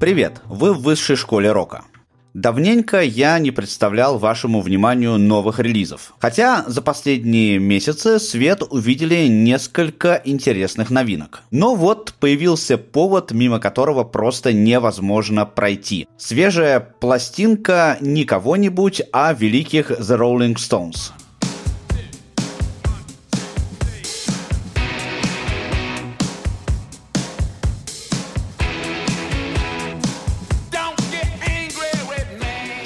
Привет! 0.00 0.40
Вы 0.46 0.72
в 0.72 0.80
высшей 0.80 1.14
школе 1.14 1.52
рока. 1.52 1.84
Давненько 2.32 3.02
я 3.02 3.38
не 3.38 3.50
представлял 3.50 4.18
вашему 4.18 4.62
вниманию 4.62 5.18
новых 5.18 5.58
релизов. 5.58 6.14
Хотя 6.18 6.64
за 6.66 6.80
последние 6.80 7.58
месяцы 7.58 8.18
свет 8.18 8.62
увидели 8.70 9.26
несколько 9.26 10.18
интересных 10.24 10.90
новинок. 10.90 11.42
Но 11.50 11.74
вот 11.74 12.14
появился 12.18 12.78
повод, 12.78 13.32
мимо 13.32 13.58
которого 13.58 14.04
просто 14.04 14.54
невозможно 14.54 15.44
пройти. 15.44 16.08
Свежая 16.16 16.80
пластинка 16.80 17.98
не 18.00 18.24
кого-нибудь, 18.24 19.02
а 19.12 19.34
великих 19.34 19.90
The 19.90 20.18
Rolling 20.18 20.54
Stones. 20.54 21.12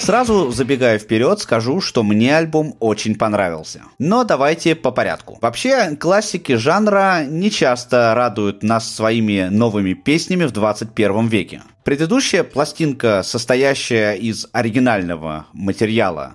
Сразу 0.04 0.50
забегая 0.50 0.98
вперед, 0.98 1.40
скажу, 1.40 1.80
что 1.80 2.02
мне 2.02 2.36
альбом 2.36 2.76
очень 2.78 3.14
понравился. 3.14 3.84
Но 3.98 4.22
давайте 4.22 4.74
по 4.74 4.90
порядку. 4.90 5.38
Вообще, 5.40 5.96
классики 5.96 6.56
жанра 6.56 7.24
не 7.24 7.50
часто 7.50 8.14
радуют 8.14 8.62
нас 8.62 8.95
своими 8.95 9.48
новыми 9.50 9.95
песнями 9.95 10.45
в 10.45 10.50
21 10.50 11.28
веке. 11.28 11.62
Предыдущая 11.84 12.45
пластинка, 12.45 13.22
состоящая 13.24 14.16
из 14.16 14.46
оригинального 14.52 15.46
материала 15.54 16.34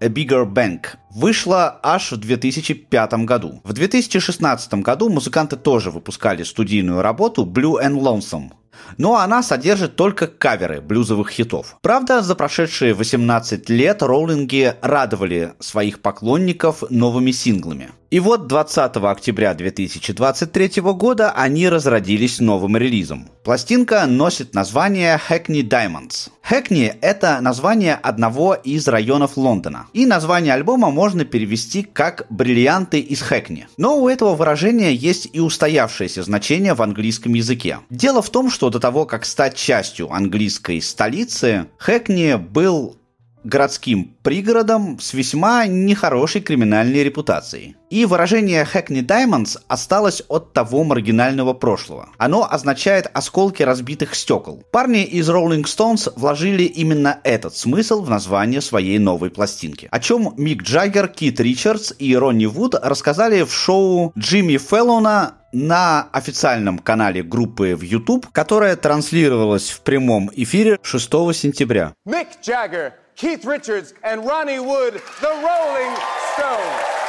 A 0.00 0.06
Bigger 0.06 0.50
Bank 0.50 0.96
вышла 1.10 1.78
аж 1.82 2.12
в 2.12 2.16
2005 2.16 3.12
году. 3.26 3.60
В 3.64 3.74
2016 3.74 4.72
году 4.76 5.10
музыканты 5.10 5.56
тоже 5.56 5.90
выпускали 5.90 6.42
студийную 6.42 7.02
работу 7.02 7.44
Blue 7.44 7.74
and 7.84 8.00
Lonesome, 8.00 8.52
но 8.96 9.16
она 9.16 9.42
содержит 9.42 9.96
только 9.96 10.26
каверы 10.26 10.80
блюзовых 10.80 11.30
хитов. 11.30 11.76
Правда, 11.82 12.22
за 12.22 12.34
прошедшие 12.34 12.94
18 12.94 13.68
лет 13.70 14.02
роллинги 14.02 14.74
радовали 14.82 15.54
своих 15.60 16.00
поклонников 16.00 16.84
новыми 16.90 17.30
синглами. 17.30 17.90
И 18.10 18.18
вот 18.18 18.48
20 18.48 18.96
октября 18.96 19.54
2023 19.54 20.82
года 20.82 21.30
они 21.30 21.68
разродились 21.68 22.40
новым 22.40 22.76
релизом. 22.76 23.28
Пластинка 23.44 24.04
носит 24.06 24.52
название 24.52 25.20
Hackney 25.28 25.62
Diamonds. 25.62 26.28
Hackney– 26.50 26.92
это 27.00 27.40
название 27.40 27.94
одного 27.94 28.54
из 28.54 28.88
районов 28.88 29.36
Лондона. 29.36 29.86
И 29.92 30.06
название 30.06 30.54
альбома 30.54 30.90
можно 30.90 31.24
перевести 31.24 31.84
как 31.84 32.26
«бриллианты 32.30 32.98
из 32.98 33.22
Хэкни». 33.22 33.68
Но 33.76 34.00
у 34.00 34.08
этого 34.08 34.34
выражения 34.34 34.92
есть 34.92 35.28
и 35.32 35.38
устоявшееся 35.38 36.24
значение 36.24 36.74
в 36.74 36.82
английском 36.82 37.34
языке. 37.34 37.78
Дело 37.90 38.22
в 38.22 38.30
том, 38.30 38.50
что 38.50 38.59
до 38.68 38.78
того, 38.80 39.06
как 39.06 39.24
стать 39.24 39.56
частью 39.56 40.12
английской 40.12 40.82
столицы, 40.82 41.68
Хэкни 41.78 42.34
был 42.34 42.99
городским 43.44 44.14
пригородом 44.22 44.98
с 45.00 45.14
весьма 45.14 45.66
нехорошей 45.66 46.40
криминальной 46.40 47.02
репутацией. 47.02 47.76
И 47.90 48.04
выражение 48.04 48.66
Hackney 48.72 49.04
Diamonds 49.04 49.58
осталось 49.66 50.22
от 50.28 50.52
того 50.52 50.84
маргинального 50.84 51.54
прошлого. 51.54 52.10
Оно 52.18 52.46
означает 52.48 53.10
осколки 53.12 53.62
разбитых 53.62 54.14
стекол. 54.14 54.62
Парни 54.70 55.02
из 55.02 55.28
Rolling 55.28 55.64
Stones 55.64 56.12
вложили 56.14 56.62
именно 56.62 57.18
этот 57.24 57.56
смысл 57.56 58.02
в 58.02 58.10
название 58.10 58.60
своей 58.60 58.98
новой 58.98 59.30
пластинки. 59.30 59.88
О 59.90 59.98
чем 59.98 60.34
Мик 60.36 60.62
Джаггер, 60.62 61.08
Кит 61.08 61.40
Ричардс 61.40 61.92
и 61.98 62.14
Ронни 62.16 62.46
Вуд 62.46 62.74
рассказали 62.74 63.42
в 63.42 63.52
шоу 63.52 64.12
Джимми 64.16 64.58
Феллона 64.58 65.34
на 65.52 66.08
официальном 66.12 66.78
канале 66.78 67.22
группы 67.22 67.74
в 67.74 67.82
YouTube, 67.82 68.26
которое 68.32 68.76
транслировалось 68.76 69.70
в 69.70 69.80
прямом 69.80 70.30
эфире 70.34 70.78
6 70.82 71.10
сентября. 71.34 71.92
Mick 72.06 72.28
Jagger 72.42 72.92
Keith 73.20 73.44
Richards, 73.44 73.92
and 74.02 74.24
Ronnie 74.24 74.60
Wood, 74.60 74.94
the 75.20 75.28
Rolling 75.28 75.94
Stones. 76.32 76.99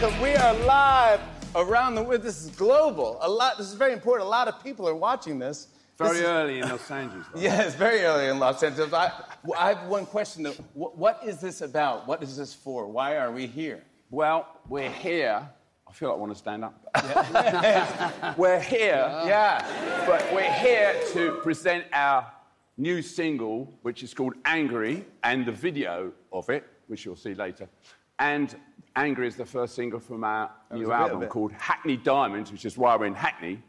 Welcome. 0.00 0.20
We 0.20 0.34
are 0.34 0.54
live 0.64 1.20
around 1.56 1.94
the 1.94 2.02
world. 2.02 2.22
This 2.22 2.44
is 2.44 2.50
global. 2.50 3.18
A 3.20 3.28
lot. 3.28 3.58
This 3.58 3.68
is 3.68 3.74
very 3.74 3.92
important. 3.92 4.26
A 4.26 4.30
lot 4.30 4.48
of 4.48 4.62
people 4.62 4.88
are 4.88 4.94
watching 4.94 5.38
this. 5.38 5.68
Very 5.96 6.18
this 6.18 6.26
early 6.26 6.58
is, 6.58 6.64
in 6.64 6.70
Los 6.70 6.90
Angeles. 6.90 7.26
Yeah, 7.36 7.62
it's 7.62 7.74
very 7.74 8.02
early 8.02 8.28
in 8.28 8.38
Los 8.38 8.62
Angeles. 8.62 8.92
I, 8.92 9.10
I 9.56 9.74
have 9.74 9.88
one 9.88 10.06
question. 10.06 10.44
Though. 10.44 10.54
What, 10.74 10.96
what 10.96 11.20
is 11.24 11.40
this 11.40 11.62
about? 11.62 12.06
What 12.06 12.22
is 12.22 12.36
this 12.36 12.54
for? 12.54 12.86
Why 12.86 13.16
are 13.16 13.32
we 13.32 13.46
here? 13.46 13.82
Well, 14.10 14.46
we're 14.68 14.90
here. 14.90 15.48
I 15.88 15.92
feel 15.92 16.10
like 16.10 16.18
I 16.18 16.20
want 16.20 16.32
to 16.32 16.38
stand 16.38 16.64
up. 16.64 16.88
Yeah. 16.94 18.34
we're 18.36 18.60
here. 18.60 19.10
Yeah. 19.26 20.04
But 20.06 20.32
we're 20.32 20.52
here 20.52 20.94
to 21.12 21.32
present 21.42 21.84
our 21.92 22.30
new 22.76 23.02
single, 23.02 23.72
which 23.82 24.04
is 24.04 24.14
called 24.14 24.34
Angry, 24.44 25.04
and 25.24 25.44
the 25.44 25.52
video 25.52 26.12
of 26.32 26.48
it, 26.50 26.64
which 26.86 27.04
you'll 27.04 27.16
see 27.16 27.34
later. 27.34 27.68
And 28.18 28.54
Angry 28.96 29.28
is 29.28 29.36
the 29.36 29.46
first 29.46 29.76
single 29.76 30.00
from 30.00 30.24
our 30.24 30.50
new 30.72 30.90
album 30.90 31.24
called 31.28 31.52
Hackney 31.52 31.96
Diamonds, 31.96 32.50
which 32.50 32.64
is 32.64 32.76
why 32.76 32.96
we're 32.96 33.06
in 33.06 33.14
Hackney, 33.14 33.62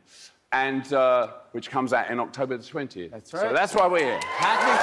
and 0.51 0.91
uh, 0.91 1.27
which 1.51 1.69
comes 1.69 1.93
out 1.93 2.09
in 2.09 2.19
October 2.19 2.57
the 2.57 2.63
20th. 2.63 3.11
That's 3.11 3.31
right. 3.33 3.41
So 3.43 3.53
that's 3.53 3.75
why 3.75 3.85
we're 3.85 3.99
here. 3.99 4.19
Hackney. 4.23 4.73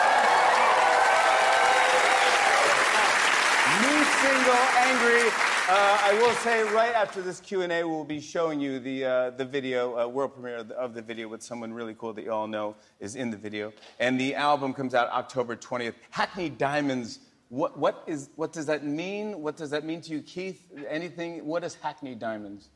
New 3.82 4.04
single, 4.22 4.66
Angry. 4.78 5.30
Uh, 5.68 5.98
I 6.00 6.16
will 6.22 6.34
say 6.34 6.62
right 6.72 6.94
after 6.94 7.20
this 7.20 7.40
Q&A, 7.40 7.82
we'll 7.82 8.04
be 8.04 8.20
showing 8.20 8.60
you 8.60 8.78
the, 8.78 9.04
uh, 9.04 9.30
the 9.30 9.44
video, 9.44 9.98
uh, 9.98 10.06
world 10.06 10.34
premiere 10.34 10.58
of 10.58 10.68
the, 10.68 10.76
of 10.76 10.94
the, 10.94 11.02
video 11.02 11.26
with 11.26 11.42
someone 11.42 11.72
really 11.72 11.94
cool 11.98 12.12
that 12.12 12.22
you 12.22 12.30
all 12.30 12.46
know 12.46 12.76
is 13.00 13.16
in 13.16 13.32
the 13.32 13.36
video. 13.36 13.72
And 13.98 14.20
the 14.20 14.36
album 14.36 14.72
comes 14.72 14.94
out 14.94 15.10
October 15.10 15.56
20th. 15.56 15.94
Hackney 16.10 16.50
Diamonds 16.50 17.18
what, 17.48 17.78
what, 17.78 18.02
is, 18.06 18.30
what 18.36 18.52
does 18.52 18.66
that 18.66 18.84
mean? 18.84 19.40
What 19.40 19.56
does 19.56 19.70
that 19.70 19.84
mean 19.84 20.00
to 20.02 20.12
you, 20.12 20.22
Keith? 20.22 20.66
Anything? 20.88 21.46
What 21.46 21.64
is 21.64 21.74
Hackney 21.74 22.14
Diamonds? 22.14 22.70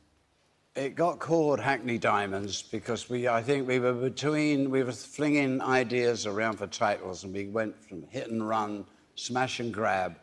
It 0.75 0.95
got 0.95 1.19
called 1.19 1.59
Hackney 1.59 1.97
Diamonds 1.97 2.61
because 2.61 3.09
we, 3.09 3.27
I 3.27 3.41
think 3.41 3.67
we 3.67 3.79
were 3.79 3.91
between, 3.91 4.69
we 4.69 4.83
were 4.83 4.93
flinging 4.93 5.61
ideas 5.61 6.25
around 6.25 6.57
for 6.57 6.67
titles 6.67 7.25
and 7.25 7.33
we 7.33 7.47
went 7.47 7.77
from 7.83 8.03
hit 8.03 8.29
and 8.29 8.47
run, 8.47 8.85
smash 9.15 9.59
and 9.59 9.73
grab, 9.73 10.17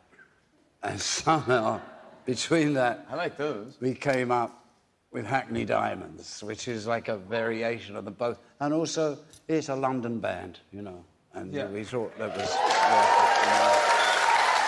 and 0.82 0.98
somehow 1.24 1.80
between 2.24 2.72
that, 2.74 3.06
I 3.10 3.16
like 3.16 3.36
those. 3.36 3.76
We 3.80 3.92
came 3.94 4.30
up 4.30 4.64
with 5.10 5.26
Hackney 5.26 5.66
Diamonds, 5.66 6.42
which 6.42 6.68
is 6.68 6.86
like 6.86 7.08
a 7.08 7.16
variation 7.16 7.96
of 7.96 8.06
the 8.06 8.10
both, 8.10 8.38
and 8.60 8.72
also 8.72 9.18
it's 9.48 9.68
a 9.68 9.74
London 9.74 10.18
band, 10.18 10.60
you 10.70 10.82
know, 10.82 11.04
and 11.34 11.52
yeah. 11.52 11.66
we 11.68 11.84
thought 11.84 12.16
that 12.18 12.36
was. 12.36 12.54
Yeah, 12.54 13.44
you 13.44 13.92
know, 13.94 13.97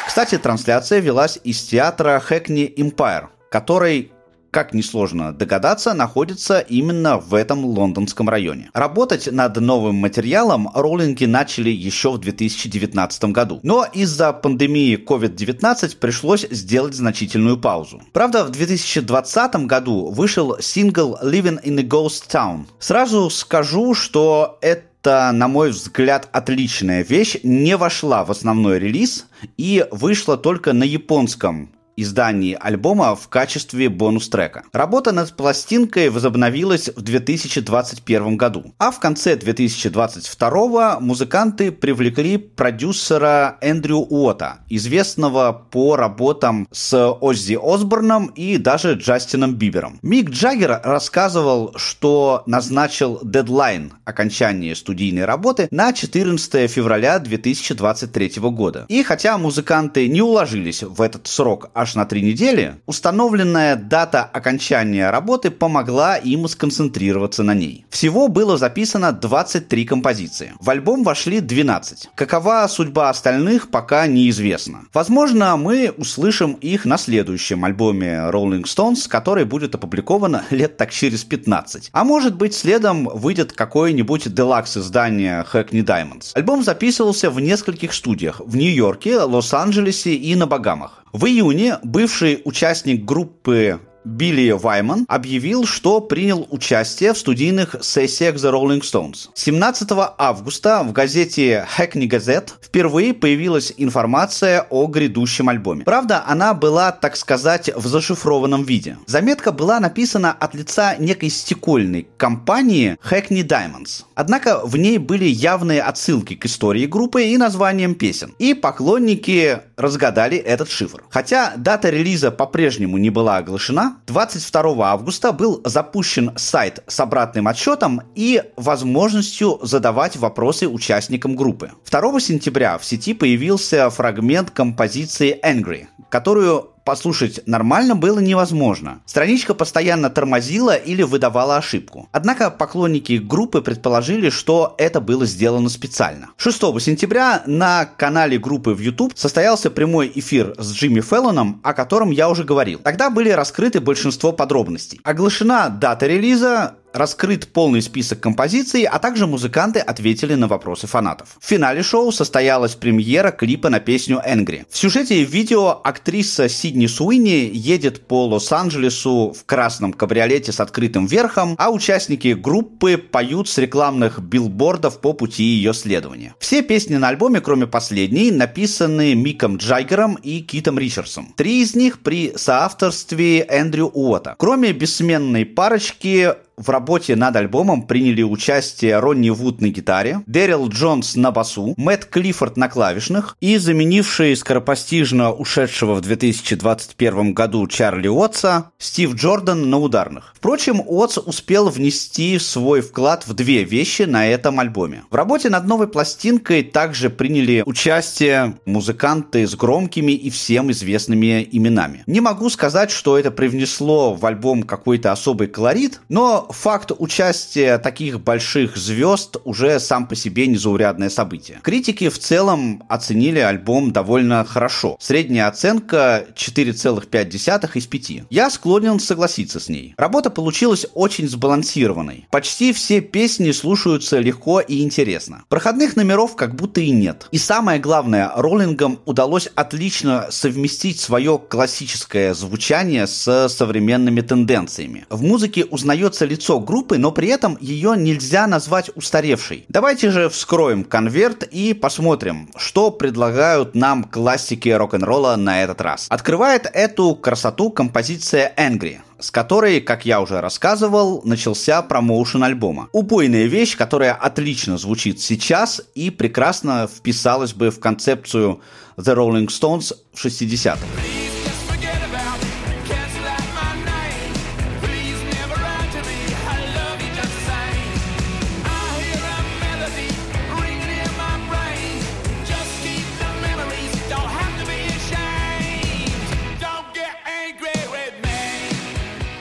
Кстати, 0.07 0.39
трансляция 0.39 1.01
велась 1.01 1.39
из 1.45 1.63
театра 1.63 2.23
Hackney 2.29 2.75
Empire, 2.75 3.29
который 3.51 4.13
как 4.51 4.75
несложно 4.75 5.33
догадаться, 5.33 5.95
находится 5.95 6.59
именно 6.59 7.19
в 7.19 7.35
этом 7.35 7.65
лондонском 7.65 8.29
районе. 8.29 8.71
Работать 8.75 9.31
над 9.31 9.57
новым 9.57 9.97
материалом 9.97 10.69
роллинги 10.75 11.25
начали 11.25 11.71
еще 11.71 12.11
в 12.11 12.19
2019 12.19 13.25
году. 13.27 13.61
Но 13.63 13.87
из-за 13.93 14.33
пандемии 14.33 14.99
COVID-19 14.99 15.97
пришлось 15.99 16.47
сделать 16.51 16.95
значительную 16.95 17.59
паузу. 17.59 18.03
Правда, 18.13 18.45
в 18.45 18.51
2020 18.51 19.67
году 19.67 20.11
вышел 20.11 20.57
сингл 20.61 21.17
Living 21.23 21.63
in 21.63 21.79
a 21.79 21.85
Ghost 21.85 22.29
Town. 22.29 22.67
Сразу 22.79 23.31
скажу, 23.31 23.95
что 23.95 24.59
это 24.61 24.90
на 25.07 25.49
мой 25.49 25.71
взгляд, 25.71 26.29
отличная 26.33 27.03
вещь, 27.03 27.37
не 27.43 27.77
вошла 27.77 28.25
в 28.25 28.31
основной 28.31 28.79
релиз 28.79 29.27
и 29.57 29.87
вышла 29.91 30.37
только 30.37 30.73
на 30.73 30.85
японском 30.85 31.71
издании 31.97 32.57
альбома 32.59 33.15
в 33.15 33.29
качестве 33.29 33.89
бонус-трека. 33.89 34.65
Работа 34.73 35.13
над 35.13 35.37
пластинкой 35.37 36.11
возобновилась 36.11 36.89
в 36.89 37.03
2021 37.03 38.37
году, 38.37 38.75
а 38.79 38.91
в 38.91 39.01
конце 39.01 39.37
2022 39.37 41.01
музыканты 41.01 41.73
привлекли 41.73 42.39
продюсера 42.39 43.59
Эндрю 43.61 43.99
Уота, 43.99 44.61
известного 44.69 45.53
по 45.71 45.97
работам 45.97 46.67
с 46.71 46.97
Оззи 47.21 47.59
Осборном 47.61 48.27
и 48.27 48.57
даже 48.57 48.95
Джастином 48.95 49.55
Бибером. 49.55 49.99
Мик 50.03 50.31
Джаггер 50.31 50.81
рассказывал, 50.83 51.73
что 51.77 52.43
назначил 52.47 53.21
дедлайн 53.23 53.93
окончания 54.05 54.75
студийной 54.75 55.25
работы 55.25 55.69
на 55.71 55.93
14 55.93 56.71
февраля 56.71 57.19
2023 57.19 58.33
года. 58.51 58.87
И 58.89 59.03
хотя 59.03 59.39
музыканты 59.39 60.09
не 60.09 60.23
уложились 60.23 60.83
в 60.83 61.01
этот 61.03 61.27
срок 61.27 61.71
аж 61.91 61.95
на 61.97 62.05
три 62.05 62.23
недели, 62.23 62.77
установленная 62.87 63.77
дата 63.77 64.23
окончания 64.23 65.11
работы 65.11 65.51
помогла 65.51 66.17
им 66.17 66.47
сконцентрироваться 66.49 67.43
на 67.43 67.55
ней. 67.55 67.85
Всего 67.91 68.29
было 68.29 68.57
записано 68.57 69.13
23 69.13 69.85
композиции. 69.85 70.53
В 70.61 70.71
альбом 70.71 71.03
вошли 71.03 71.41
12. 71.41 72.11
Какова 72.15 72.67
судьба 72.69 73.11
остальных, 73.11 73.71
пока 73.71 74.07
неизвестно. 74.07 74.83
Возможно, 74.95 75.57
мы 75.57 75.93
услышим 75.97 76.53
их 76.53 76.85
на 76.85 76.99
следующем 76.99 77.65
альбоме 77.65 78.31
Rolling 78.31 78.65
Stones, 78.65 79.09
который 79.09 79.45
будет 79.45 79.75
опубликован 79.75 80.43
лет 80.51 80.77
так 80.77 80.91
через 80.91 81.25
15. 81.25 81.91
А 81.93 82.05
может 82.05 82.37
быть, 82.37 82.55
следом 82.55 83.05
выйдет 83.05 83.53
какое-нибудь 83.53 84.33
делакс 84.33 84.77
издание 84.77 85.45
Hackney 85.53 85.85
Diamonds. 85.85 86.31
Альбом 86.35 86.63
записывался 86.63 87.31
в 87.31 87.41
нескольких 87.41 87.93
студиях 87.93 88.41
в 88.45 88.57
Нью-Йорке, 88.57 89.19
Лос-Анджелесе 89.19 90.15
и 90.15 90.35
на 90.37 90.47
Багамах. 90.47 91.01
В 91.13 91.27
июне 91.27 91.79
бывший 91.83 92.41
участник 92.45 93.05
группы 93.05 93.81
Билли 94.05 94.53
Вайман 94.53 95.05
объявил, 95.09 95.67
что 95.67 96.01
принял 96.01 96.47
участие 96.51 97.13
в 97.13 97.19
студийных 97.19 97.77
сессиях 97.83 98.37
The 98.37 98.51
Rolling 98.51 98.81
Stones. 98.81 99.29
17 99.35 99.89
августа 100.17 100.83
в 100.83 100.93
газете 100.93 101.67
Hackney 101.77 102.09
Gazette 102.09 102.53
впервые 102.63 103.13
появилась 103.13 103.75
информация 103.77 104.67
о 104.71 104.87
грядущем 104.87 105.51
альбоме. 105.51 105.85
Правда, 105.85 106.25
она 106.27 106.55
была, 106.55 106.93
так 106.93 107.15
сказать, 107.17 107.71
в 107.75 107.87
зашифрованном 107.87 108.65
виде. 108.65 108.97
Заметка 109.07 109.53
была 109.53 109.79
написана 109.81 110.33
от 110.33 110.55
лица 110.55 110.97
некой 110.97 111.29
стекольной 111.29 112.09
компании 112.17 112.97
Hackney 113.05 113.47
Diamonds. 113.47 114.05
Однако 114.15 114.61
в 114.65 114.77
ней 114.77 114.97
были 114.97 115.27
явные 115.27 115.83
отсылки 115.83 116.37
к 116.37 116.47
истории 116.47 116.87
группы 116.87 117.25
и 117.25 117.37
названиям 117.37 117.95
песен. 117.95 118.35
И 118.39 118.55
поклонники 118.55 119.61
разгадали 119.77 120.39
этот 120.39 120.71
шифр. 120.71 121.05
Хотя 121.11 121.53
дата 121.57 121.91
релиза 121.91 122.31
по-прежнему 122.31 122.97
не 122.97 123.11
была 123.11 123.39
оглашена, 123.39 123.90
22 124.07 124.89
августа 124.89 125.33
был 125.33 125.61
запущен 125.65 126.33
сайт 126.37 126.83
с 126.87 127.01
обратным 127.01 127.49
отчетом 127.49 128.03
и 128.15 128.43
возможностью 128.57 129.59
задавать 129.63 130.17
вопросы 130.17 130.69
участникам 130.69 131.37
группы. 131.37 131.73
2 131.91 132.21
сентября 132.21 132.79
в 132.79 132.85
сети 132.85 133.15
появился 133.15 133.91
фрагмент 133.91 134.51
композиции 134.51 135.39
Angry, 135.45 135.87
которую 136.11 136.70
послушать 136.85 137.41
нормально 137.47 137.95
было 137.95 138.19
невозможно. 138.19 139.01
Страничка 139.07 139.55
постоянно 139.55 140.11
тормозила 140.11 140.75
или 140.75 141.03
выдавала 141.03 141.57
ошибку. 141.57 142.09
Однако 142.13 142.51
поклонники 142.51 143.15
группы 143.15 143.63
предположили, 143.63 144.31
что 144.31 144.75
это 144.79 145.01
было 145.01 145.27
сделано 145.27 145.69
специально. 145.69 146.31
6 146.37 146.61
сентября 146.81 147.43
на 147.47 147.85
канале 147.85 148.39
группы 148.39 148.71
в 148.71 148.81
YouTube 148.81 149.13
состоялся 149.17 149.71
прямой 149.71 150.11
эфир 150.15 150.55
с 150.59 150.73
Джимми 150.73 151.01
Феллоном, 151.01 151.61
о 151.63 151.75
котором 151.75 152.11
я 152.11 152.29
уже 152.29 152.45
говорил. 152.45 152.81
Тогда 152.81 153.11
были 153.11 153.31
раскрыты 153.31 153.81
большинство 153.81 154.33
подробностей. 154.33 155.01
Оглашена 155.05 155.69
дата 155.69 156.07
релиза, 156.07 156.77
раскрыт 156.93 157.49
полный 157.49 157.83
список 157.83 158.21
композиций, 158.21 158.85
а 158.85 158.99
также 158.99 159.27
музыканты 159.27 159.81
ответили 159.81 160.35
на 160.35 160.49
вопросы 160.49 160.87
фанатов. 160.87 161.37
В 161.41 161.47
финале 161.47 161.83
шоу 161.83 162.13
состоялась 162.13 162.75
премьера 162.75 163.31
клипа 163.31 163.71
на 163.71 163.81
песню 163.81 164.21
«Angry». 164.25 164.65
В 164.71 164.77
сюжете 164.77 165.25
видео 165.25 165.81
актриса 165.83 166.49
Сидни 166.49 166.87
Суини 166.87 167.51
едет 167.53 168.07
по 168.07 168.27
Лос-Анджелесу 168.27 169.35
в 169.39 169.45
красном 169.45 169.93
кабриолете 169.93 170.53
с 170.53 170.61
открытым 170.61 171.07
верхом, 171.07 171.55
а 171.59 171.71
участники 171.71 172.35
группы 172.35 172.97
поют 172.97 173.49
с 173.49 173.59
рекламных 173.59 174.21
билбордов 174.21 175.01
по 175.01 175.13
пути 175.13 175.45
ее 175.45 175.75
следования. 175.75 176.35
Все 176.39 176.63
песни 176.63 176.97
на 176.97 177.09
альбоме, 177.09 177.41
кроме 177.41 177.67
последней, 177.67 178.31
написаны 178.31 179.15
Миком 179.15 179.57
Джаггером 179.57 180.15
и 180.15 180.41
Китом 180.41 180.79
Ричардсом. 180.79 181.35
Три 181.37 181.63
из 181.63 181.75
них 181.75 182.01
при 182.01 182.33
соавторстве 182.37 183.41
Эндрю 183.49 183.87
Уота. 183.87 184.35
Кроме 184.39 184.73
бессменной 184.73 185.47
парочки 185.47 186.35
в 186.61 186.69
работе 186.69 187.17
над 187.17 187.35
альбомом 187.37 187.83
приняли 187.83 188.23
участие 188.23 188.99
Ронни 188.99 189.31
Вуд 189.31 189.63
на 189.63 189.69
гитаре, 189.69 190.21
Дэрил 190.27 190.69
Джонс 190.69 191.17
на 191.17 191.31
басу, 191.31 191.75
Мэтт 191.79 192.05
Клиффорд 192.05 192.59
на 192.59 192.69
клавишных 192.69 193.37
и 193.41 193.57
заменивший 193.57 194.37
скоропостижно 194.37 195.33
ушедшего 195.33 195.95
в 195.95 196.03
2021 196.03 197.33
году 197.33 197.67
Чарли 197.67 198.09
Уотса 198.09 198.71
Стив 198.79 199.15
Джордан 199.15 199.71
на 199.71 199.79
ударных. 199.79 200.35
Впрочем, 200.37 200.81
Уотс 200.81 201.19
успел 201.19 201.71
внести 201.71 202.39
свой 202.39 202.83
вклад 202.83 203.27
в 203.27 203.33
две 203.33 203.65
вещи 203.65 204.03
на 204.03 204.27
этом 204.27 204.61
альбоме. 204.61 205.05
В 205.11 205.15
работе 205.15 205.49
над 205.49 205.67
новой 205.67 205.89
пластинкой 205.89 206.63
также 206.63 207.09
приняли 207.09 207.63
участие 207.65 208.59
музыканты 208.67 209.47
с 209.47 209.55
громкими 209.55 210.13
и 210.13 210.29
всем 210.29 210.71
известными 210.71 211.49
именами. 211.51 212.03
Не 212.07 212.21
могу 212.21 212.51
сказать, 212.51 212.91
что 212.91 213.19
это 213.19 213.31
привнесло 213.31 214.15
в 214.15 214.27
альбом 214.27 214.63
какой-то 214.65 215.13
особый 215.13 215.49
колорит, 215.49 216.01
но 216.11 216.50
факт 216.53 216.93
участия 216.99 217.79
таких 217.79 218.21
больших 218.21 218.77
звезд 218.77 219.37
уже 219.45 219.81
сам 219.81 220.07
по 220.07 220.15
себе 220.15 220.47
незаурядное 220.47 221.11
событие. 221.11 221.61
Критики 221.63 222.09
в 222.09 222.19
целом 222.19 222.83
оценили 222.89 223.39
альбом 223.39 223.93
довольно 223.93 224.45
хорошо. 224.45 224.97
Средняя 225.01 225.49
оценка 225.49 226.27
4,5 226.35 227.71
из 227.75 227.87
5. 227.87 228.11
Я 228.31 228.51
склонен 228.51 229.01
согласиться 229.01 229.61
с 229.61 229.69
ней. 229.69 229.95
Работа 229.97 230.31
получилась 230.31 230.87
очень 230.95 231.29
сбалансированной. 231.29 232.27
Почти 232.31 232.73
все 232.73 233.01
песни 233.01 233.53
слушаются 233.53 234.19
легко 234.19 234.61
и 234.61 234.83
интересно. 234.83 235.45
Проходных 235.49 235.97
номеров 235.97 236.37
как 236.37 236.55
будто 236.57 236.81
и 236.81 236.91
нет. 236.91 237.29
И 237.31 237.39
самое 237.39 237.79
главное, 237.79 238.33
роллингам 238.35 238.99
удалось 239.05 239.49
отлично 239.55 240.27
совместить 240.31 241.01
свое 241.01 241.39
классическое 241.39 242.35
звучание 242.35 243.07
с 243.07 243.49
современными 243.49 244.21
тенденциями. 244.21 245.07
В 245.09 245.23
музыке 245.23 245.65
узнается 245.65 246.25
лицо 246.25 246.40
лицо 246.41 246.59
группы, 246.59 246.97
но 246.97 247.13
при 247.13 247.29
этом 247.29 247.59
ее 247.61 247.95
нельзя 247.99 248.47
назвать 248.47 248.91
устаревшей. 248.95 249.67
Давайте 249.69 250.11
же 250.11 250.31
вскроем 250.31 250.85
конверт 250.85 251.43
и 251.43 251.75
посмотрим, 251.75 252.49
что 252.57 252.91
предлагают 252.91 253.75
нам 253.75 254.05
классики 254.05 254.71
рок-н-ролла 254.71 255.37
на 255.37 255.63
этот 255.63 255.83
раз. 255.83 256.07
Открывает 256.09 256.67
эту 256.73 257.15
красоту 257.15 257.71
композиция 257.71 258.53
Angry 258.57 259.01
с 259.19 259.31
которой, 259.31 259.83
как 259.83 260.07
я 260.07 260.23
уже 260.23 260.41
рассказывал, 260.41 261.21
начался 261.25 261.83
промоушен 261.83 262.43
альбома. 262.43 262.89
Убойная 262.93 263.45
вещь, 263.45 263.77
которая 263.77 264.15
отлично 264.15 264.79
звучит 264.79 265.21
сейчас 265.21 265.83
и 265.95 266.09
прекрасно 266.09 266.89
вписалась 266.89 267.53
бы 267.53 267.69
в 267.69 267.81
концепцию 267.81 268.63
The 268.97 269.15
Rolling 269.15 269.49
Stones 269.49 269.93
в 270.15 270.25
60-х. 270.25 271.20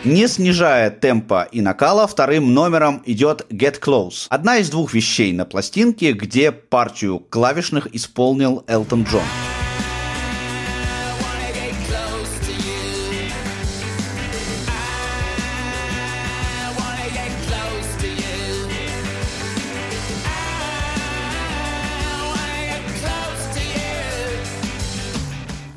Не 0.09 0.27
снижая 0.27 0.89
темпа 0.89 1.47
и 1.51 1.61
накала, 1.61 2.07
вторым 2.07 2.51
номером 2.51 3.03
идет 3.05 3.45
Get 3.51 3.79
Close. 3.79 4.25
Одна 4.29 4.57
из 4.57 4.71
двух 4.71 4.91
вещей 4.91 5.31
на 5.33 5.45
пластинке, 5.45 6.13
где 6.13 6.51
партию 6.51 7.19
клавишных 7.19 7.93
исполнил 7.93 8.63
Элтон 8.65 9.03
Джон. 9.03 9.21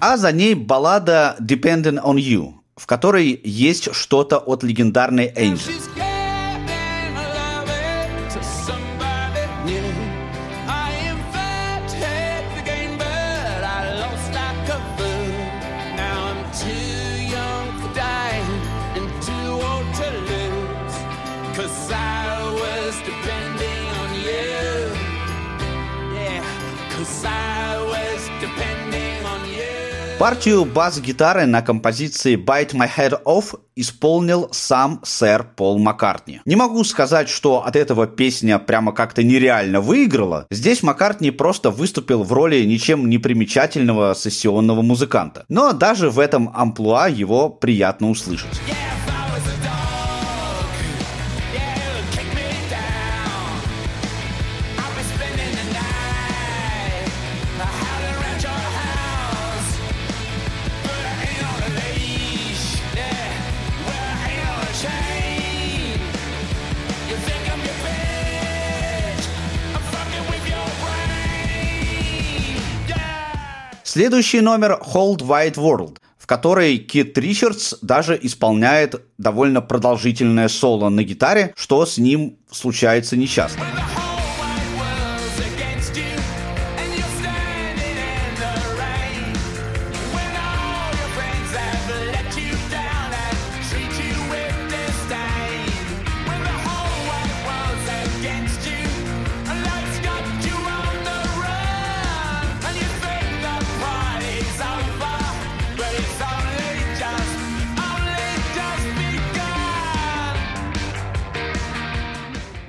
а 0.05 0.17
за 0.17 0.33
ней 0.33 0.55
баллада 0.55 1.37
Depending 1.39 2.03
on 2.03 2.17
You, 2.17 2.62
в 2.77 2.87
которой 2.87 3.41
есть 3.45 3.95
что-то 3.95 4.39
от 4.39 4.63
легендарной 4.63 5.33
Angel. 5.35 5.92
Партию 30.23 30.65
бас-гитары 30.65 31.47
на 31.47 31.63
композиции 31.63 32.37
Bite 32.37 32.75
My 32.75 32.89
Head 32.89 33.25
Off 33.25 33.59
исполнил 33.75 34.49
сам 34.53 35.01
сэр 35.03 35.43
Пол 35.57 35.81
Маккартни. 35.81 36.41
Не 36.45 36.55
могу 36.55 36.85
сказать, 36.85 37.29
что 37.29 37.67
от 37.67 37.75
этого 37.75 38.07
песня 38.07 38.61
прямо 38.61 38.93
как-то 38.93 39.25
нереально 39.25 39.81
выиграла. 39.81 40.47
Здесь 40.49 40.85
Маккартни 40.85 41.33
просто 41.33 41.73
выступил 41.73 42.23
в 42.23 42.33
роли 42.33 42.63
ничем 42.63 43.11
не 43.11 43.19
примечательного 43.19 44.15
сессионного 44.15 44.83
музыканта. 44.83 45.45
Но 45.49 45.73
даже 45.73 46.09
в 46.09 46.21
этом 46.21 46.53
амплуа 46.55 47.09
его 47.09 47.49
приятно 47.49 48.09
услышать. 48.09 48.61
Следующий 73.95 74.41
номер 74.41 74.81
Hold 74.95 75.19
Wide 75.19 75.57
World, 75.57 75.99
в 76.17 76.27
которой 76.27 76.79
Кит 76.79 77.19
Ричардс 77.19 77.75
даже 77.83 78.19
исполняет 78.23 79.03
довольно 79.19 79.61
продолжительное 79.61 80.49
соло 80.49 80.89
на 80.89 81.03
гитаре, 81.03 81.53
что 81.59 81.85
с 81.85 81.99
ним 81.99 82.39
случается 82.51 83.19
нечасто. 83.19 83.61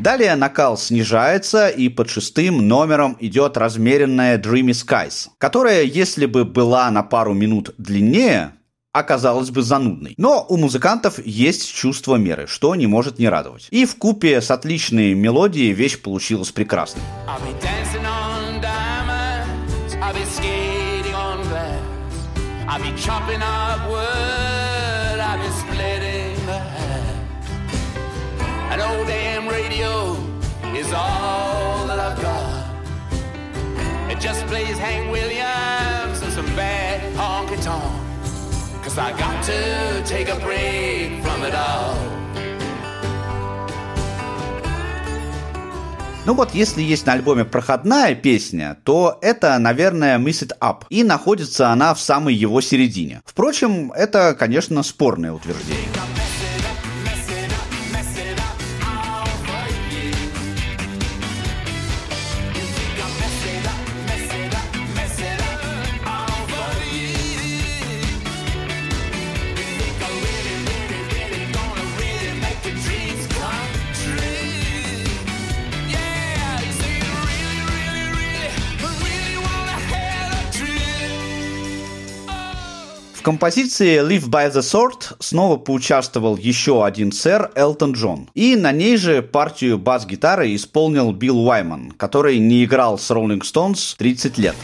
Далее 0.04 0.36
накал 0.36 0.78
снижается, 0.78 1.70
и 1.70 1.88
под 1.88 2.10
шестым 2.10 2.68
номером 2.68 3.16
идет 3.22 3.56
размеренная 3.56 4.38
Dreamy 4.38 4.72
Skies, 4.72 5.30
которая, 5.38 5.84
если 5.84 6.26
бы 6.26 6.44
была 6.44 6.92
на 6.92 7.04
пару 7.04 7.34
минут 7.34 7.74
длиннее, 7.78 8.52
оказалась 8.92 9.50
бы 9.50 9.62
занудной. 9.62 10.14
Но 10.18 10.46
у 10.50 10.58
музыкантов 10.58 11.26
есть 11.26 11.74
чувство 11.74 12.18
меры, 12.18 12.48
что 12.48 12.76
не 12.76 12.86
может 12.86 13.18
не 13.18 13.30
радовать. 13.30 13.70
И 13.72 13.86
в 13.86 13.96
купе 13.96 14.42
с 14.42 14.52
отличной 14.52 15.14
мелодией 15.14 15.72
вещь 15.72 15.98
получилась 16.02 16.52
прекрасной. 16.52 17.02
I'll 28.76 29.06
be 29.06 29.23
all 30.94 31.88
that 31.88 32.00
I've 32.00 32.22
got. 32.22 32.64
It 34.12 34.20
just 34.20 34.46
plays 34.48 34.78
Hank 34.78 35.12
Williams 35.12 36.22
and 36.22 36.32
some 36.32 36.46
bad 36.56 37.02
honky 37.16 37.62
tonk. 37.64 37.84
Cause 38.84 38.98
I 38.98 39.12
got 39.18 39.44
to 39.46 40.04
take 40.06 40.30
a 40.30 40.40
break 40.40 41.22
from 41.24 41.44
it 41.44 41.56
all. 41.56 41.98
Ну 46.26 46.36
вот, 46.36 46.54
если 46.54 46.82
есть 46.82 47.06
на 47.06 47.14
альбоме 47.14 47.44
проходная 47.44 48.16
песня, 48.16 48.78
то 48.86 49.18
это, 49.22 49.60
наверное, 49.60 50.18
Miss 50.18 50.42
It 50.42 50.52
Up. 50.62 50.84
И 50.90 51.04
находится 51.04 51.70
она 51.70 51.94
в 51.94 52.00
самой 52.00 52.34
его 52.34 52.62
середине. 52.62 53.22
Впрочем, 53.26 53.92
это, 53.92 54.34
конечно, 54.34 54.84
спорное 54.84 55.34
утверждение. 55.34 55.90
Композиции 83.24 84.00
Live 84.02 84.30
by 84.30 84.54
the 84.54 84.62
Sword 84.62 85.16
снова 85.20 85.58
поучаствовал 85.58 86.38
еще 86.38 86.86
один 86.86 87.12
сэр 87.12 87.52
Элтон 87.56 87.94
Джон. 87.94 88.30
И 88.36 88.56
на 88.56 88.72
ней 88.72 88.98
же 88.98 89.24
партию 89.24 89.80
бас-гитары 89.80 90.54
исполнил 90.54 91.12
Билл 91.12 91.48
Уайман, 91.48 91.92
который 91.92 92.38
не 92.38 92.66
играл 92.66 93.00
с 93.00 93.10
Rolling 93.10 93.42
Stones 93.42 93.96
30 93.98 94.38
лет. 94.38 94.56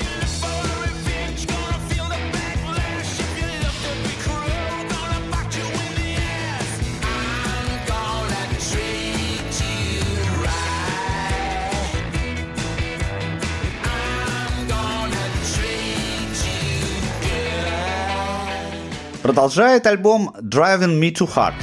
Продолжает 19.21 19.85
альбом 19.85 20.33
Driving 20.41 20.99
Me 20.99 21.13
to 21.13 21.27
Heart. 21.27 21.53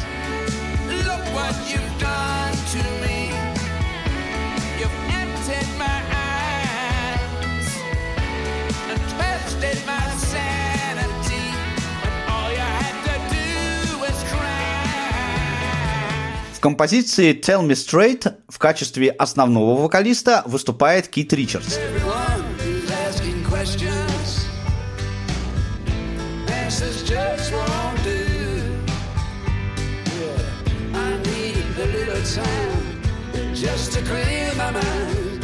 В 16.53 16.61
композиции 16.61 17.33
Tell 17.33 17.67
Me 17.67 17.73
Straight 17.73 18.35
в 18.49 18.59
качестве 18.59 19.11
основного 19.11 19.81
вокалиста 19.81 20.43
выступает 20.47 21.09
Кит 21.09 21.33
Ричардс. 21.33 21.79
glasses 26.67 27.05
just 27.05 27.53
won't 27.53 28.03
do. 28.03 28.81
Yeah. 30.19 30.99
I 30.99 31.17
need 31.19 31.79
a 31.79 31.87
little 31.97 32.23
time 32.25 33.55
just 33.55 33.93
to 33.93 34.03
clear 34.03 34.53
my 34.57 34.73
mind. 34.73 35.36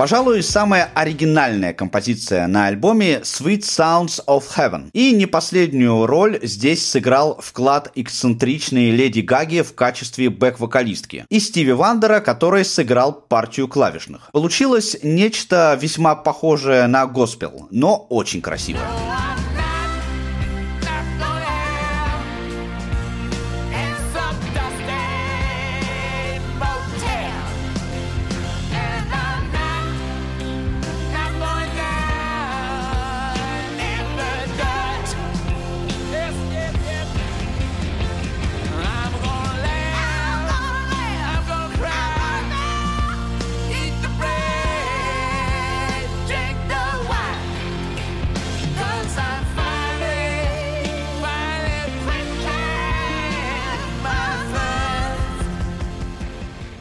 Пожалуй, 0.00 0.42
самая 0.42 0.90
оригинальная 0.94 1.74
композиция 1.74 2.46
на 2.46 2.68
альбоме 2.68 3.16
Sweet 3.16 3.60
Sounds 3.60 4.24
of 4.26 4.44
Heaven. 4.56 4.88
И 4.94 5.12
не 5.12 5.26
последнюю 5.26 6.06
роль 6.06 6.38
здесь 6.40 6.88
сыграл 6.88 7.38
вклад 7.38 7.92
эксцентричной 7.94 8.92
Леди 8.92 9.20
Гаги 9.20 9.60
в 9.60 9.74
качестве 9.74 10.30
бэк-вокалистки. 10.30 11.26
И 11.28 11.38
Стиви 11.38 11.72
Вандера, 11.72 12.20
который 12.20 12.64
сыграл 12.64 13.12
партию 13.12 13.68
клавишных. 13.68 14.30
Получилось 14.32 14.96
нечто 15.02 15.78
весьма 15.78 16.14
похожее 16.14 16.86
на 16.86 17.04
госпел, 17.04 17.68
но 17.70 17.98
очень 18.08 18.40
красивое. 18.40 18.88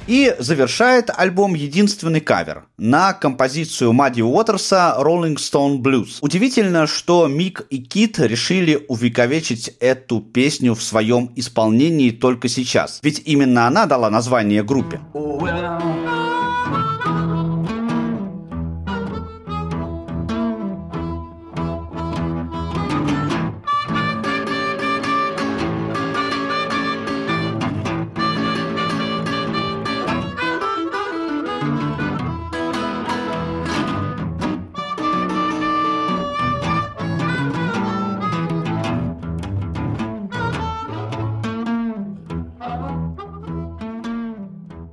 И 0.09 0.35
завершает 0.39 1.11
альбом 1.15 1.53
единственный 1.53 2.19
кавер 2.19 2.65
на 2.79 3.13
композицию 3.13 3.93
Мадди 3.93 4.23
Уотерса 4.23 4.95
Rolling 4.99 5.35
Stone 5.35 5.81
Blues. 5.83 6.17
Удивительно, 6.21 6.87
что 6.87 7.27
Мик 7.27 7.67
и 7.69 7.77
Кит 7.77 8.17
решили 8.17 8.83
увековечить 8.87 9.75
эту 9.79 10.19
песню 10.19 10.73
в 10.73 10.81
своем 10.81 11.31
исполнении 11.35 12.09
только 12.09 12.47
сейчас. 12.47 12.99
Ведь 13.03 13.21
именно 13.23 13.67
она 13.67 13.85
дала 13.85 14.09
название 14.09 14.63
группе. 14.63 14.99
Well. 15.13 16.08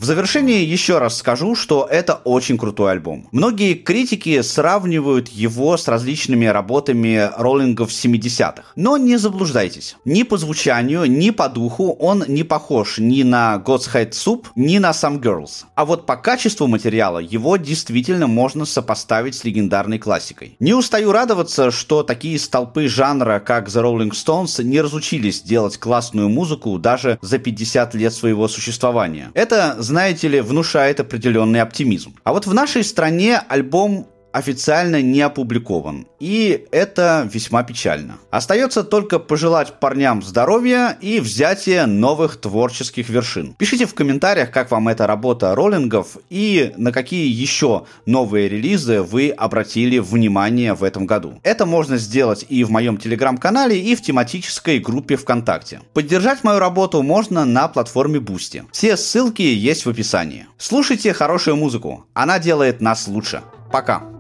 Завершение 0.07 0.65
еще 0.65 0.99
раз 0.99 1.19
скажу, 1.19 1.55
что 1.55 1.87
это 1.91 2.15
очень 2.15 2.57
крутой 2.57 2.93
альбом. 2.93 3.29
Многие 3.33 3.75
критики 3.75 4.41
сравнивают 4.41 5.29
его 5.29 5.77
с 5.77 5.89
различными 5.89 6.47
работами 6.47 7.31
роллингов 7.37 7.91
70-х. 7.91 8.63
Но 8.77 8.97
не 8.97 9.17
заблуждайтесь. 9.17 9.97
Ни 10.05 10.23
по 10.23 10.39
звучанию, 10.39 11.05
ни 11.07 11.31
по 11.31 11.49
духу 11.49 11.93
он 11.93 12.25
не 12.29 12.45
похож 12.45 12.99
ни 12.99 13.25
на 13.25 13.63
God's 13.65 13.93
Head 13.93 14.11
Soup, 14.13 14.47
ни 14.55 14.79
на 14.79 14.91
Some 14.91 15.21
Girls. 15.21 15.65
А 15.75 15.85
вот 15.85 16.07
по 16.07 16.17
качеству 16.17 16.69
материала 16.69 17.19
его 17.19 17.57
действительно 17.57 18.29
можно 18.29 18.65
сопоставить 18.65 19.35
с 19.35 19.45
легендарной 19.45 19.99
классикой. 19.99 20.57
Не 20.61 20.73
устаю 20.73 21.11
радоваться, 21.11 21.73
что 21.73 22.05
такие 22.05 22.39
столпы 22.39 22.87
жанра, 22.87 23.43
как 23.45 23.69
The 23.69 23.83
Rolling 23.83 24.13
Stones, 24.13 24.63
не 24.63 24.81
разучились 24.81 25.43
делать 25.43 25.79
классную 25.79 26.29
музыку 26.29 26.79
даже 26.79 27.19
за 27.23 27.39
50 27.39 27.95
лет 27.95 28.15
своего 28.15 28.47
существования. 28.47 29.33
Это, 29.35 29.75
знаете 29.97 30.29
ли, 30.29 30.43
внушает 30.43 31.01
определенный 31.01 31.63
оптимизм. 31.63 32.17
А 32.23 32.35
вот 32.35 32.47
в 32.47 32.53
нашей 32.53 32.85
стране 32.85 33.41
альбом 33.49 34.07
официально 34.37 35.01
не 35.01 35.23
опубликован. 35.23 36.07
И 36.21 36.67
это 36.71 37.29
весьма 37.33 37.63
печально. 37.63 38.19
Остается 38.31 38.85
только 38.85 39.19
пожелать 39.19 39.81
парням 39.81 40.23
здоровья 40.23 40.99
и 41.01 41.21
взятия 41.21 41.87
новых 41.87 42.37
творческих 42.37 43.09
вершин. 43.09 43.55
Пишите 43.55 43.87
в 43.87 43.95
комментариях, 43.95 44.51
как 44.51 44.71
вам 44.71 44.89
эта 44.89 45.07
работа 45.07 45.55
роллингов 45.55 46.19
и 46.29 46.75
на 46.77 46.93
какие 46.93 47.29
еще 47.29 47.87
новые 48.05 48.51
релизы 48.51 49.01
вы 49.01 49.31
обратили 49.31 49.99
внимание 49.99 50.75
в 50.75 50.85
этом 50.85 51.07
году. 51.07 51.41
Это 51.43 51.65
можно 51.65 51.97
сделать 51.97 52.45
и 52.51 52.63
в 52.63 52.71
моем 52.71 52.99
телеграм-канале, 52.99 53.81
и 53.81 53.97
в 53.97 54.03
тематической 54.03 54.81
группе 54.81 55.17
ВКонтакте. 55.17 55.81
Поддержать 55.95 56.45
мою 56.45 56.59
работу 56.59 57.03
можно 57.03 57.47
на 57.47 57.69
платформе 57.69 58.19
Boosty. 58.19 58.65
Все 58.71 58.99
ссылки 58.99 59.41
есть 59.41 59.87
в 59.87 59.89
описании. 59.89 60.47
Слушайте 60.59 61.15
хорошую 61.15 61.57
музыку, 61.57 62.05
она 62.13 62.39
делает 62.39 62.83
нас 62.83 63.09
лучше. 63.09 63.41
Пока! 63.73 64.16